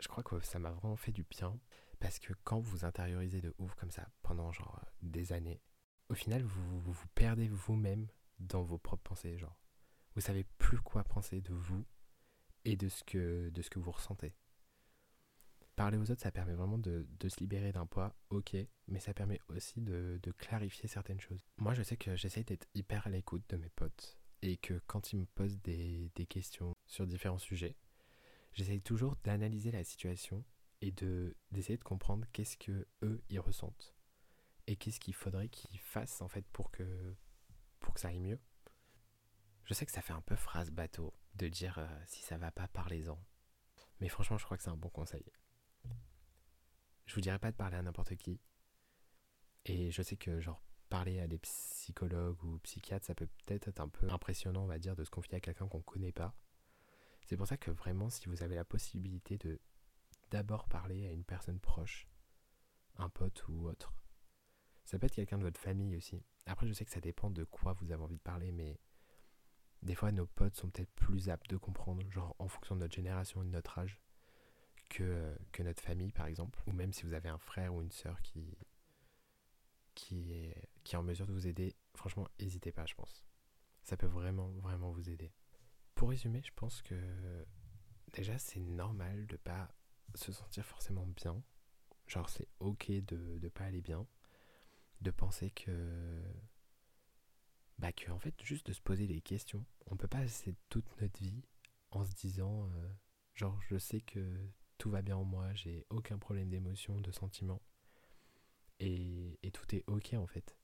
je 0.00 0.08
crois 0.08 0.22
que 0.22 0.40
ça 0.40 0.58
m'a 0.58 0.70
vraiment 0.70 0.96
fait 0.96 1.12
du 1.12 1.24
bien 1.24 1.58
parce 2.00 2.18
que 2.18 2.32
quand 2.44 2.60
vous 2.60 2.84
intériorisez 2.84 3.40
de 3.40 3.54
ouf 3.58 3.74
comme 3.74 3.90
ça 3.90 4.08
pendant 4.22 4.52
genre 4.52 4.84
des 5.02 5.32
années, 5.32 5.60
au 6.08 6.14
final 6.14 6.42
vous 6.42 6.80
vous, 6.80 7.06
perdez 7.14 7.48
vous-même 7.48 8.08
dans 8.38 8.62
vos 8.62 8.78
propres 8.78 9.02
pensées, 9.02 9.38
genre. 9.38 9.56
Vous 10.14 10.20
savez 10.20 10.44
plus 10.58 10.78
quoi 10.78 11.02
penser 11.02 11.40
de 11.40 11.52
vous 11.52 11.84
et 12.64 12.76
de 12.76 12.88
ce 12.88 13.02
que, 13.04 13.50
de 13.50 13.62
ce 13.62 13.70
que 13.70 13.78
vous 13.78 13.90
ressentez. 13.90 14.34
Parler 15.76 15.98
aux 15.98 16.08
autres, 16.10 16.22
ça 16.22 16.30
permet 16.30 16.54
vraiment 16.54 16.78
de, 16.78 17.06
de 17.18 17.28
se 17.28 17.40
libérer 17.40 17.72
d'un 17.72 17.86
poids, 17.86 18.14
ok, 18.30 18.56
mais 18.86 19.00
ça 19.00 19.12
permet 19.12 19.40
aussi 19.48 19.80
de, 19.80 20.20
de 20.22 20.30
clarifier 20.30 20.88
certaines 20.88 21.20
choses. 21.20 21.44
Moi, 21.56 21.74
je 21.74 21.82
sais 21.82 21.96
que 21.96 22.14
j'essaie 22.14 22.44
d'être 22.44 22.68
hyper 22.74 23.08
à 23.08 23.10
l'écoute 23.10 23.42
de 23.48 23.56
mes 23.56 23.70
potes 23.70 24.16
et 24.42 24.56
que 24.56 24.80
quand 24.86 25.12
ils 25.12 25.18
me 25.18 25.26
posent 25.26 25.58
des, 25.62 26.12
des 26.14 26.26
questions 26.26 26.76
sur 26.86 27.06
différents 27.08 27.38
sujets, 27.38 27.76
j'essaie 28.54 28.80
toujours 28.80 29.16
d'analyser 29.24 29.70
la 29.70 29.84
situation 29.84 30.44
et 30.80 30.90
de 30.92 31.36
d'essayer 31.50 31.76
de 31.76 31.84
comprendre 31.84 32.26
qu'est-ce 32.32 32.56
que 32.56 32.86
eux 33.02 33.22
ils 33.28 33.40
ressentent 33.40 33.94
et 34.66 34.76
qu'est-ce 34.76 35.00
qu'il 35.00 35.14
faudrait 35.14 35.48
qu'ils 35.48 35.78
fassent 35.78 36.22
en 36.22 36.28
fait 36.28 36.46
pour 36.52 36.70
que 36.70 37.14
pour 37.80 37.94
que 37.94 38.00
ça 38.00 38.08
aille 38.08 38.20
mieux. 38.20 38.40
Je 39.64 39.74
sais 39.74 39.86
que 39.86 39.92
ça 39.92 40.02
fait 40.02 40.12
un 40.12 40.20
peu 40.20 40.36
phrase 40.36 40.70
bateau 40.70 41.14
de 41.36 41.48
dire 41.48 41.78
euh, 41.78 42.02
si 42.06 42.22
ça 42.22 42.36
va 42.38 42.50
pas, 42.50 42.68
parlez-en. 42.68 43.22
Mais 44.00 44.08
franchement, 44.08 44.38
je 44.38 44.44
crois 44.44 44.56
que 44.56 44.62
c'est 44.62 44.70
un 44.70 44.76
bon 44.76 44.90
conseil. 44.90 45.24
Je 47.06 47.14
vous 47.14 47.20
dirais 47.20 47.38
pas 47.38 47.50
de 47.50 47.56
parler 47.56 47.76
à 47.76 47.82
n'importe 47.82 48.16
qui. 48.16 48.40
Et 49.66 49.90
je 49.90 50.02
sais 50.02 50.16
que, 50.16 50.40
genre, 50.40 50.62
parler 50.88 51.20
à 51.20 51.26
des 51.26 51.38
psychologues 51.38 52.42
ou 52.44 52.58
psychiatres, 52.58 53.06
ça 53.06 53.14
peut 53.14 53.28
peut-être 53.44 53.68
être 53.68 53.80
un 53.80 53.88
peu 53.88 54.10
impressionnant, 54.10 54.64
on 54.64 54.66
va 54.66 54.78
dire, 54.78 54.96
de 54.96 55.04
se 55.04 55.10
confier 55.10 55.36
à 55.36 55.40
quelqu'un 55.40 55.68
qu'on 55.68 55.82
connaît 55.82 56.12
pas. 56.12 56.34
C'est 57.24 57.36
pour 57.36 57.46
ça 57.46 57.56
que 57.56 57.70
vraiment, 57.70 58.10
si 58.10 58.28
vous 58.28 58.42
avez 58.42 58.54
la 58.54 58.64
possibilité 58.64 59.38
de 59.38 59.60
d'abord 60.30 60.68
parler 60.68 61.06
à 61.06 61.12
une 61.12 61.24
personne 61.24 61.60
proche, 61.60 62.08
un 62.96 63.08
pote 63.08 63.46
ou 63.48 63.66
autre, 63.66 63.94
ça 64.84 64.98
peut 64.98 65.06
être 65.06 65.14
quelqu'un 65.14 65.38
de 65.38 65.44
votre 65.44 65.60
famille 65.60 65.96
aussi. 65.96 66.22
Après, 66.46 66.66
je 66.66 66.72
sais 66.72 66.84
que 66.84 66.90
ça 66.90 67.00
dépend 67.00 67.30
de 67.30 67.44
quoi 67.44 67.72
vous 67.74 67.92
avez 67.92 68.02
envie 68.02 68.16
de 68.16 68.22
parler, 68.22 68.52
mais 68.52 68.78
des 69.82 69.94
fois, 69.94 70.12
nos 70.12 70.26
potes 70.26 70.56
sont 70.56 70.70
peut-être 70.70 70.92
plus 70.92 71.28
aptes 71.28 71.48
de 71.48 71.56
comprendre, 71.56 72.02
genre 72.10 72.34
en 72.38 72.48
fonction 72.48 72.74
de 72.74 72.80
notre 72.80 72.94
génération 72.94 73.42
et 73.42 73.46
de 73.46 73.50
notre 73.50 73.78
âge, 73.78 74.00
que, 74.88 75.36
notre 75.60 75.82
famille, 75.82 76.12
par 76.12 76.26
exemple. 76.26 76.62
Ou 76.66 76.72
même 76.72 76.92
si 76.92 77.04
vous 77.04 77.14
avez 77.14 77.28
un 77.28 77.38
frère 77.38 77.74
ou 77.74 77.82
une 77.82 77.90
sœur 77.90 78.20
qui, 78.22 78.56
qui, 79.94 80.32
est, 80.32 80.68
qui 80.84 80.94
est 80.94 80.98
en 80.98 81.02
mesure 81.02 81.26
de 81.26 81.32
vous 81.32 81.46
aider, 81.46 81.74
franchement, 81.94 82.28
n'hésitez 82.40 82.72
pas, 82.72 82.86
je 82.86 82.94
pense. 82.94 83.24
Ça 83.82 83.96
peut 83.96 84.06
vraiment, 84.06 84.48
vraiment 84.60 84.90
vous 84.90 85.10
aider. 85.10 85.32
Pour 86.04 86.10
résumer, 86.10 86.42
je 86.42 86.52
pense 86.54 86.82
que 86.82 86.94
déjà, 88.12 88.36
c'est 88.36 88.60
normal 88.60 89.26
de 89.26 89.38
pas 89.38 89.74
se 90.14 90.32
sentir 90.32 90.62
forcément 90.66 91.06
bien. 91.06 91.42
Genre, 92.06 92.28
c'est 92.28 92.46
ok 92.60 92.90
de 93.06 93.38
ne 93.42 93.48
pas 93.48 93.64
aller 93.64 93.80
bien. 93.80 94.06
De 95.00 95.10
penser 95.10 95.50
que 95.50 96.22
bah 97.78 97.90
que 97.90 98.10
en 98.10 98.18
fait 98.18 98.34
juste 98.42 98.66
de 98.66 98.74
se 98.74 98.82
poser 98.82 99.06
des 99.06 99.22
questions. 99.22 99.64
On 99.86 99.96
peut 99.96 100.06
pas 100.06 100.18
passer 100.18 100.54
toute 100.68 100.84
notre 101.00 101.18
vie 101.18 101.42
en 101.90 102.04
se 102.04 102.12
disant 102.12 102.68
euh, 102.68 102.92
genre 103.34 103.58
je 103.62 103.78
sais 103.78 104.02
que 104.02 104.50
tout 104.76 104.90
va 104.90 105.00
bien 105.00 105.16
en 105.16 105.24
moi 105.24 105.54
j'ai 105.54 105.86
aucun 105.88 106.18
problème 106.18 106.50
d'émotion 106.50 107.00
de 107.00 107.12
sentiment. 107.12 107.62
Et, 108.78 109.38
et 109.42 109.50
tout 109.50 109.74
est 109.74 109.84
ok 109.86 110.12
en 110.18 110.26
fait. 110.26 110.54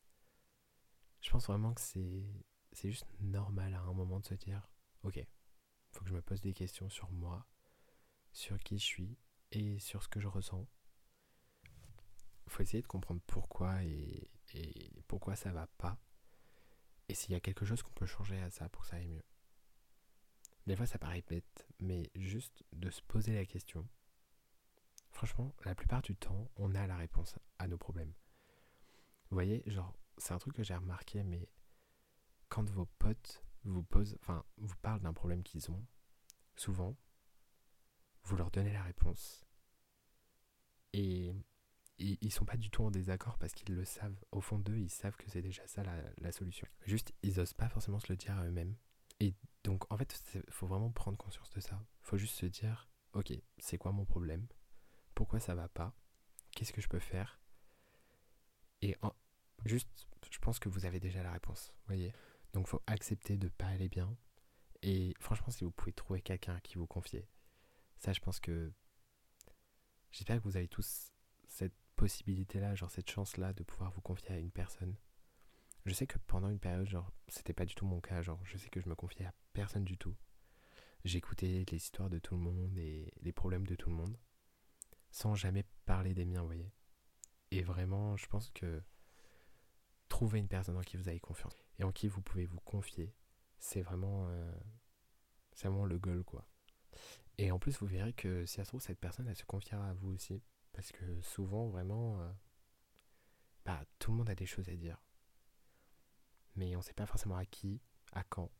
Je 1.22 1.30
pense 1.30 1.46
vraiment 1.46 1.72
que 1.72 1.80
c'est 1.80 2.26
c'est 2.72 2.90
juste 2.90 3.08
normal 3.20 3.72
à 3.72 3.80
un 3.80 3.94
moment 3.94 4.20
de 4.20 4.26
se 4.26 4.34
dire 4.34 4.70
ok 5.02 5.24
faut 5.92 6.02
que 6.02 6.08
je 6.08 6.14
me 6.14 6.22
pose 6.22 6.40
des 6.40 6.54
questions 6.54 6.88
sur 6.88 7.10
moi 7.10 7.46
sur 8.32 8.58
qui 8.60 8.78
je 8.78 8.84
suis 8.84 9.18
et 9.52 9.78
sur 9.80 10.02
ce 10.02 10.08
que 10.08 10.20
je 10.20 10.28
ressens 10.28 10.66
faut 12.50 12.62
essayer 12.62 12.82
de 12.82 12.86
comprendre 12.86 13.20
pourquoi 13.26 13.82
et, 13.84 14.28
pourquoi 15.06 15.36
ça 15.36 15.52
va 15.52 15.66
pas 15.78 15.98
et 17.08 17.14
s'il 17.14 17.32
y 17.32 17.34
a 17.34 17.40
quelque 17.40 17.64
chose 17.64 17.82
qu'on 17.82 17.92
peut 17.92 18.06
changer 18.06 18.40
à 18.40 18.50
ça 18.50 18.68
pour 18.68 18.82
que 18.82 18.88
ça 18.88 18.96
aille 18.96 19.08
mieux. 19.08 19.24
Des 20.66 20.76
fois 20.76 20.86
ça 20.86 20.98
paraît 20.98 21.24
bête, 21.28 21.66
mais 21.80 22.10
juste 22.14 22.62
de 22.72 22.88
se 22.90 23.02
poser 23.02 23.34
la 23.34 23.44
question. 23.46 23.88
Franchement, 25.10 25.52
la 25.64 25.74
plupart 25.74 26.02
du 26.02 26.14
temps, 26.14 26.48
on 26.54 26.72
a 26.76 26.86
la 26.86 26.96
réponse 26.96 27.36
à 27.58 27.66
nos 27.66 27.78
problèmes. 27.78 28.12
Vous 29.28 29.34
voyez, 29.34 29.64
genre, 29.66 29.92
c'est 30.18 30.34
un 30.34 30.38
truc 30.38 30.54
que 30.54 30.62
j'ai 30.62 30.76
remarqué, 30.76 31.24
mais 31.24 31.48
quand 32.48 32.68
vos 32.70 32.86
potes 32.86 33.42
vous 33.64 33.84
enfin, 34.20 34.44
vous 34.58 34.76
parlent 34.82 35.00
d'un 35.00 35.12
problème 35.12 35.42
qu'ils 35.42 35.70
ont, 35.70 35.84
souvent, 36.56 36.96
vous 38.24 38.36
leur 38.36 38.50
donnez 38.50 38.72
la 38.72 38.82
réponse. 38.82 39.46
Et 40.92 41.34
ils, 41.98 42.32
sont 42.32 42.44
pas 42.44 42.56
du 42.56 42.70
tout 42.70 42.82
en 42.82 42.90
désaccord 42.90 43.38
parce 43.38 43.52
qu'ils 43.52 43.74
le 43.74 43.84
savent. 43.84 44.16
Au 44.32 44.40
fond 44.40 44.58
d'eux, 44.58 44.78
ils 44.78 44.90
savent 44.90 45.16
que 45.16 45.28
c'est 45.28 45.42
déjà 45.42 45.66
ça 45.66 45.82
la, 45.82 46.32
solution. 46.32 46.66
Juste, 46.86 47.12
ils 47.22 47.38
osent 47.40 47.54
pas 47.54 47.68
forcément 47.68 48.00
se 48.00 48.10
le 48.10 48.16
dire 48.16 48.36
à 48.36 48.44
eux-mêmes. 48.46 48.74
Et 49.20 49.34
donc, 49.64 49.90
en 49.92 49.98
fait, 49.98 50.18
faut 50.48 50.66
vraiment 50.66 50.90
prendre 50.90 51.18
conscience 51.18 51.50
de 51.50 51.60
ça. 51.60 51.84
Faut 52.00 52.16
juste 52.16 52.34
se 52.34 52.46
dire, 52.46 52.88
ok, 53.12 53.32
c'est 53.58 53.78
quoi 53.78 53.92
mon 53.92 54.04
problème? 54.04 54.46
Pourquoi 55.14 55.40
ça 55.40 55.54
va 55.54 55.68
pas? 55.68 55.94
Qu'est-ce 56.52 56.72
que 56.72 56.80
je 56.80 56.88
peux 56.88 56.98
faire? 56.98 57.40
Et 58.82 58.96
juste, 59.66 60.08
je 60.30 60.38
pense 60.38 60.58
que 60.58 60.70
vous 60.70 60.86
avez 60.86 61.00
déjà 61.00 61.22
la 61.22 61.32
réponse. 61.32 61.74
Voyez? 61.86 62.14
Donc, 62.52 62.66
faut 62.66 62.82
accepter 62.86 63.36
de 63.36 63.48
pas 63.48 63.66
aller 63.66 63.88
bien. 63.88 64.16
Et 64.82 65.14
franchement, 65.20 65.50
si 65.50 65.64
vous 65.64 65.70
pouvez 65.70 65.92
trouver 65.92 66.20
quelqu'un 66.20 66.58
qui 66.60 66.76
vous 66.78 66.86
confier, 66.86 67.28
ça, 67.98 68.12
je 68.12 68.20
pense 68.20 68.40
que 68.40 68.72
j'espère 70.10 70.38
que 70.38 70.44
vous 70.44 70.56
avez 70.56 70.68
tous 70.68 71.12
cette 71.46 71.74
possibilité-là, 71.96 72.74
genre 72.74 72.90
cette 72.90 73.10
chance-là 73.10 73.52
de 73.52 73.62
pouvoir 73.62 73.90
vous 73.92 74.00
confier 74.00 74.34
à 74.34 74.38
une 74.38 74.50
personne. 74.50 74.96
Je 75.84 75.92
sais 75.92 76.06
que 76.06 76.18
pendant 76.26 76.48
une 76.48 76.58
période, 76.58 76.88
genre, 76.88 77.12
c'était 77.28 77.52
pas 77.52 77.66
du 77.66 77.74
tout 77.74 77.86
mon 77.86 78.00
cas, 78.00 78.22
genre, 78.22 78.40
je 78.44 78.56
sais 78.56 78.68
que 78.70 78.80
je 78.80 78.88
me 78.88 78.94
confiais 78.94 79.26
à 79.26 79.34
personne 79.52 79.84
du 79.84 79.98
tout. 79.98 80.16
J'écoutais 81.04 81.64
les 81.70 81.76
histoires 81.76 82.10
de 82.10 82.18
tout 82.18 82.34
le 82.34 82.40
monde 82.40 82.76
et 82.78 83.12
les 83.22 83.32
problèmes 83.32 83.66
de 83.66 83.74
tout 83.74 83.88
le 83.88 83.96
monde, 83.96 84.18
sans 85.10 85.34
jamais 85.34 85.64
parler 85.86 86.14
des 86.14 86.26
miens, 86.26 86.40
vous 86.40 86.46
voyez. 86.46 86.72
Et 87.50 87.62
vraiment, 87.62 88.16
je 88.16 88.26
pense 88.26 88.50
que 88.50 88.82
trouver 90.10 90.38
une 90.38 90.48
personne 90.48 90.76
en 90.76 90.82
qui 90.82 90.98
vous 90.98 91.08
avez 91.08 91.20
confiance 91.20 91.56
et 91.78 91.84
en 91.84 91.92
qui 91.92 92.08
vous 92.08 92.20
pouvez 92.20 92.44
vous 92.44 92.60
confier, 92.60 93.14
c'est 93.58 93.80
vraiment, 93.80 94.28
euh, 94.28 94.52
c'est 95.52 95.68
vraiment 95.68 95.86
le 95.86 95.98
goal, 95.98 96.22
quoi. 96.24 96.46
Et 97.38 97.50
en 97.50 97.58
plus, 97.58 97.78
vous 97.78 97.86
verrez 97.86 98.12
que 98.12 98.44
si 98.44 98.56
ça 98.56 98.64
se 98.64 98.68
trouve, 98.68 98.82
cette 98.82 98.98
personne, 98.98 99.26
elle 99.28 99.36
se 99.36 99.44
confiera 99.44 99.88
à 99.88 99.94
vous 99.94 100.10
aussi. 100.10 100.42
Parce 100.72 100.92
que 100.92 101.20
souvent, 101.22 101.68
vraiment, 101.68 102.20
euh, 102.20 102.30
bah, 103.64 103.82
tout 103.98 104.10
le 104.10 104.18
monde 104.18 104.28
a 104.28 104.34
des 104.34 104.46
choses 104.46 104.68
à 104.68 104.76
dire. 104.76 105.02
Mais 106.54 106.76
on 106.76 106.80
ne 106.80 106.84
sait 106.84 106.92
pas 106.92 107.06
forcément 107.06 107.36
à 107.36 107.46
qui, 107.46 107.80
à 108.12 108.24
quand. 108.24 108.50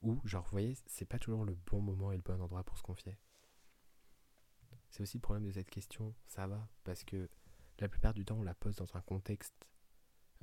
Ou, 0.00 0.18
genre, 0.24 0.44
vous 0.44 0.50
voyez, 0.50 0.76
c'est 0.86 1.04
pas 1.04 1.18
toujours 1.18 1.44
le 1.44 1.54
bon 1.54 1.80
moment 1.80 2.10
et 2.12 2.16
le 2.16 2.22
bon 2.22 2.40
endroit 2.40 2.64
pour 2.64 2.78
se 2.78 2.82
confier. 2.82 3.18
C'est 4.90 5.02
aussi 5.02 5.18
le 5.18 5.22
problème 5.22 5.44
de 5.44 5.52
cette 5.52 5.70
question, 5.70 6.14
ça 6.26 6.46
va, 6.46 6.68
parce 6.84 7.04
que 7.04 7.28
la 7.80 7.88
plupart 7.88 8.14
du 8.14 8.24
temps, 8.24 8.38
on 8.38 8.42
la 8.42 8.54
pose 8.54 8.76
dans 8.76 8.96
un 8.96 9.00
contexte 9.00 9.68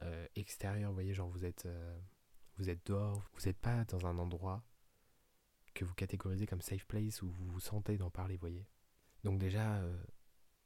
euh, 0.03 0.27
extérieur. 0.35 0.89
Vous 0.89 0.95
voyez, 0.95 1.13
genre, 1.13 1.29
vous 1.29 1.45
êtes, 1.45 1.65
euh, 1.65 1.99
vous 2.57 2.69
êtes 2.69 2.85
dehors, 2.85 3.23
vous 3.33 3.45
n'êtes 3.45 3.59
pas 3.59 3.85
dans 3.85 4.05
un 4.05 4.17
endroit 4.17 4.63
que 5.73 5.85
vous 5.85 5.93
catégorisez 5.93 6.45
comme 6.45 6.61
safe 6.61 6.85
place 6.85 7.21
où 7.21 7.29
vous 7.29 7.45
vous 7.45 7.59
sentez 7.59 7.97
d'en 7.97 8.09
parler, 8.09 8.35
vous 8.35 8.41
voyez. 8.41 8.67
Donc 9.23 9.39
déjà, 9.39 9.81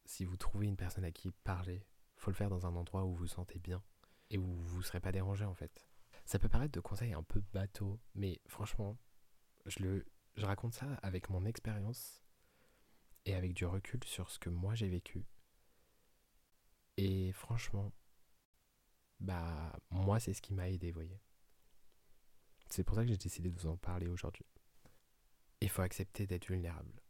si 0.05 0.25
vous 0.25 0.37
trouvez 0.37 0.65
une 0.65 0.77
personne 0.77 1.03
à 1.03 1.11
qui 1.11 1.29
parler, 1.43 1.85
faut 2.15 2.31
le 2.31 2.35
faire 2.35 2.49
dans 2.49 2.65
un 2.65 2.75
endroit 2.75 3.03
où 3.05 3.09
vous 3.09 3.15
vous 3.17 3.27
sentez 3.27 3.59
bien 3.59 3.83
et 4.29 4.37
où 4.37 4.45
vous 4.45 4.79
ne 4.79 4.83
serez 4.83 4.99
pas 4.99 5.11
dérangé 5.11 5.45
en 5.45 5.53
fait. 5.53 5.87
Ça 6.25 6.39
peut 6.39 6.49
paraître 6.49 6.73
de 6.73 6.79
conseils 6.79 7.13
un 7.13 7.23
peu 7.23 7.41
bateau, 7.53 7.99
mais 8.15 8.41
franchement, 8.47 8.97
je, 9.65 9.83
le, 9.83 10.05
je 10.35 10.45
raconte 10.45 10.73
ça 10.73 10.95
avec 11.03 11.29
mon 11.29 11.45
expérience 11.45 12.23
et 13.25 13.35
avec 13.35 13.53
du 13.53 13.65
recul 13.65 14.03
sur 14.03 14.31
ce 14.31 14.39
que 14.39 14.49
moi 14.49 14.73
j'ai 14.75 14.89
vécu. 14.89 15.25
Et 16.97 17.31
franchement, 17.33 17.91
bah 19.19 19.77
moi 19.89 20.19
c'est 20.19 20.33
ce 20.33 20.41
qui 20.41 20.53
m'a 20.53 20.69
aidé, 20.69 20.91
vous 20.91 20.95
voyez. 20.95 21.19
C'est 22.69 22.83
pour 22.83 22.95
ça 22.95 23.03
que 23.03 23.09
j'ai 23.09 23.17
décidé 23.17 23.51
de 23.51 23.59
vous 23.59 23.67
en 23.67 23.77
parler 23.77 24.07
aujourd'hui. 24.07 24.45
Il 25.61 25.69
faut 25.69 25.81
accepter 25.81 26.27
d'être 26.27 26.47
vulnérable 26.47 27.01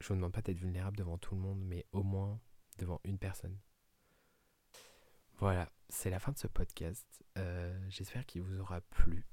je 0.00 0.08
vous 0.08 0.14
demande 0.14 0.32
pas 0.32 0.42
d'être 0.42 0.58
vulnérable 0.58 0.96
devant 0.96 1.18
tout 1.18 1.34
le 1.34 1.40
monde, 1.40 1.62
mais 1.62 1.86
au 1.92 2.02
moins 2.02 2.40
devant 2.78 3.00
une 3.04 3.18
personne. 3.18 3.58
Voilà, 5.36 5.70
c'est 5.88 6.10
la 6.10 6.18
fin 6.18 6.32
de 6.32 6.38
ce 6.38 6.46
podcast. 6.46 7.06
Euh, 7.38 7.78
j'espère 7.88 8.26
qu'il 8.26 8.42
vous 8.42 8.58
aura 8.58 8.80
plu. 8.80 9.26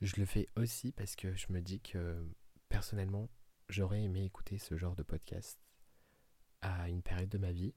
Je 0.00 0.16
le 0.16 0.26
fais 0.26 0.48
aussi 0.56 0.92
parce 0.92 1.16
que 1.16 1.34
je 1.34 1.46
me 1.50 1.60
dis 1.60 1.80
que 1.80 2.26
personnellement, 2.68 3.28
j'aurais 3.68 4.02
aimé 4.02 4.24
écouter 4.24 4.58
ce 4.58 4.76
genre 4.76 4.96
de 4.96 5.02
podcast 5.02 5.60
à 6.62 6.88
une 6.88 7.02
période 7.02 7.28
de 7.28 7.38
ma 7.38 7.52
vie 7.52 7.74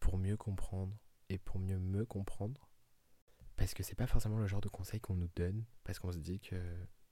pour 0.00 0.18
mieux 0.18 0.36
comprendre 0.36 0.96
et 1.28 1.38
pour 1.38 1.58
mieux 1.58 1.78
me 1.78 2.04
comprendre. 2.04 2.68
Parce 3.56 3.74
que 3.74 3.82
c'est 3.82 3.94
pas 3.94 4.06
forcément 4.06 4.38
le 4.38 4.46
genre 4.46 4.60
de 4.60 4.68
conseil 4.68 5.00
qu'on 5.00 5.14
nous 5.14 5.30
donne, 5.34 5.64
parce 5.84 5.98
qu'on 5.98 6.12
se 6.12 6.18
dit 6.18 6.40
que 6.40 6.56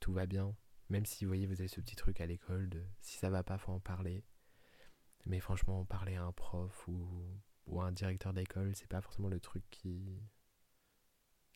tout 0.00 0.12
va 0.12 0.26
bien, 0.26 0.54
même 0.90 1.06
si 1.06 1.24
vous 1.24 1.30
voyez, 1.30 1.46
vous 1.46 1.60
avez 1.60 1.68
ce 1.68 1.80
petit 1.80 1.96
truc 1.96 2.20
à 2.20 2.26
l'école 2.26 2.68
de 2.68 2.84
si 3.00 3.18
ça 3.18 3.30
va 3.30 3.42
pas, 3.42 3.58
faut 3.58 3.72
en 3.72 3.80
parler. 3.80 4.24
Mais 5.24 5.40
franchement, 5.40 5.80
en 5.80 5.84
parler 5.86 6.16
à 6.16 6.24
un 6.24 6.32
prof 6.32 6.86
ou, 6.86 7.08
ou 7.66 7.80
à 7.80 7.86
un 7.86 7.92
directeur 7.92 8.34
d'école, 8.34 8.76
c'est 8.76 8.86
pas 8.86 9.00
forcément 9.00 9.28
le 9.28 9.40
truc 9.40 9.64
qui, 9.70 10.20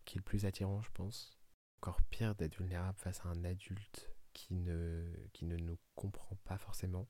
qui 0.05 0.17
est 0.17 0.21
le 0.21 0.25
plus 0.25 0.47
attirant, 0.47 0.81
je 0.81 0.91
pense. 0.93 1.39
Encore 1.79 2.03
pire 2.03 2.35
d'être 2.35 2.57
vulnérable 2.57 2.99
face 2.99 3.21
à 3.25 3.29
un 3.29 3.45
adulte 3.45 4.11
qui 4.33 4.55
ne, 4.55 5.05
qui 5.33 5.45
ne 5.45 5.57
nous 5.57 5.79
comprend 5.95 6.37
pas 6.45 6.59
forcément. 6.59 7.07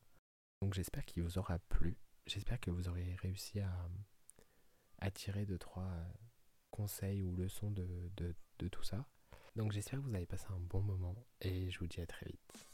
Donc 0.60 0.74
j'espère 0.74 1.04
qu'il 1.04 1.22
vous 1.22 1.38
aura 1.38 1.58
plu. 1.58 1.96
J'espère 2.26 2.58
que 2.58 2.70
vous 2.70 2.88
aurez 2.88 3.14
réussi 3.22 3.60
à, 3.60 3.88
à 4.98 5.10
tirer 5.10 5.46
deux, 5.46 5.58
trois 5.58 5.90
conseils 6.70 7.22
ou 7.22 7.34
leçons 7.36 7.70
de, 7.70 7.86
de, 8.16 8.34
de 8.58 8.68
tout 8.68 8.82
ça. 8.82 9.06
Donc 9.56 9.72
j'espère 9.72 9.98
que 10.00 10.04
vous 10.04 10.14
avez 10.14 10.26
passé 10.26 10.46
un 10.50 10.60
bon 10.60 10.80
moment 10.80 11.16
et 11.40 11.70
je 11.70 11.78
vous 11.78 11.86
dis 11.86 12.00
à 12.00 12.06
très 12.06 12.26
vite. 12.26 12.66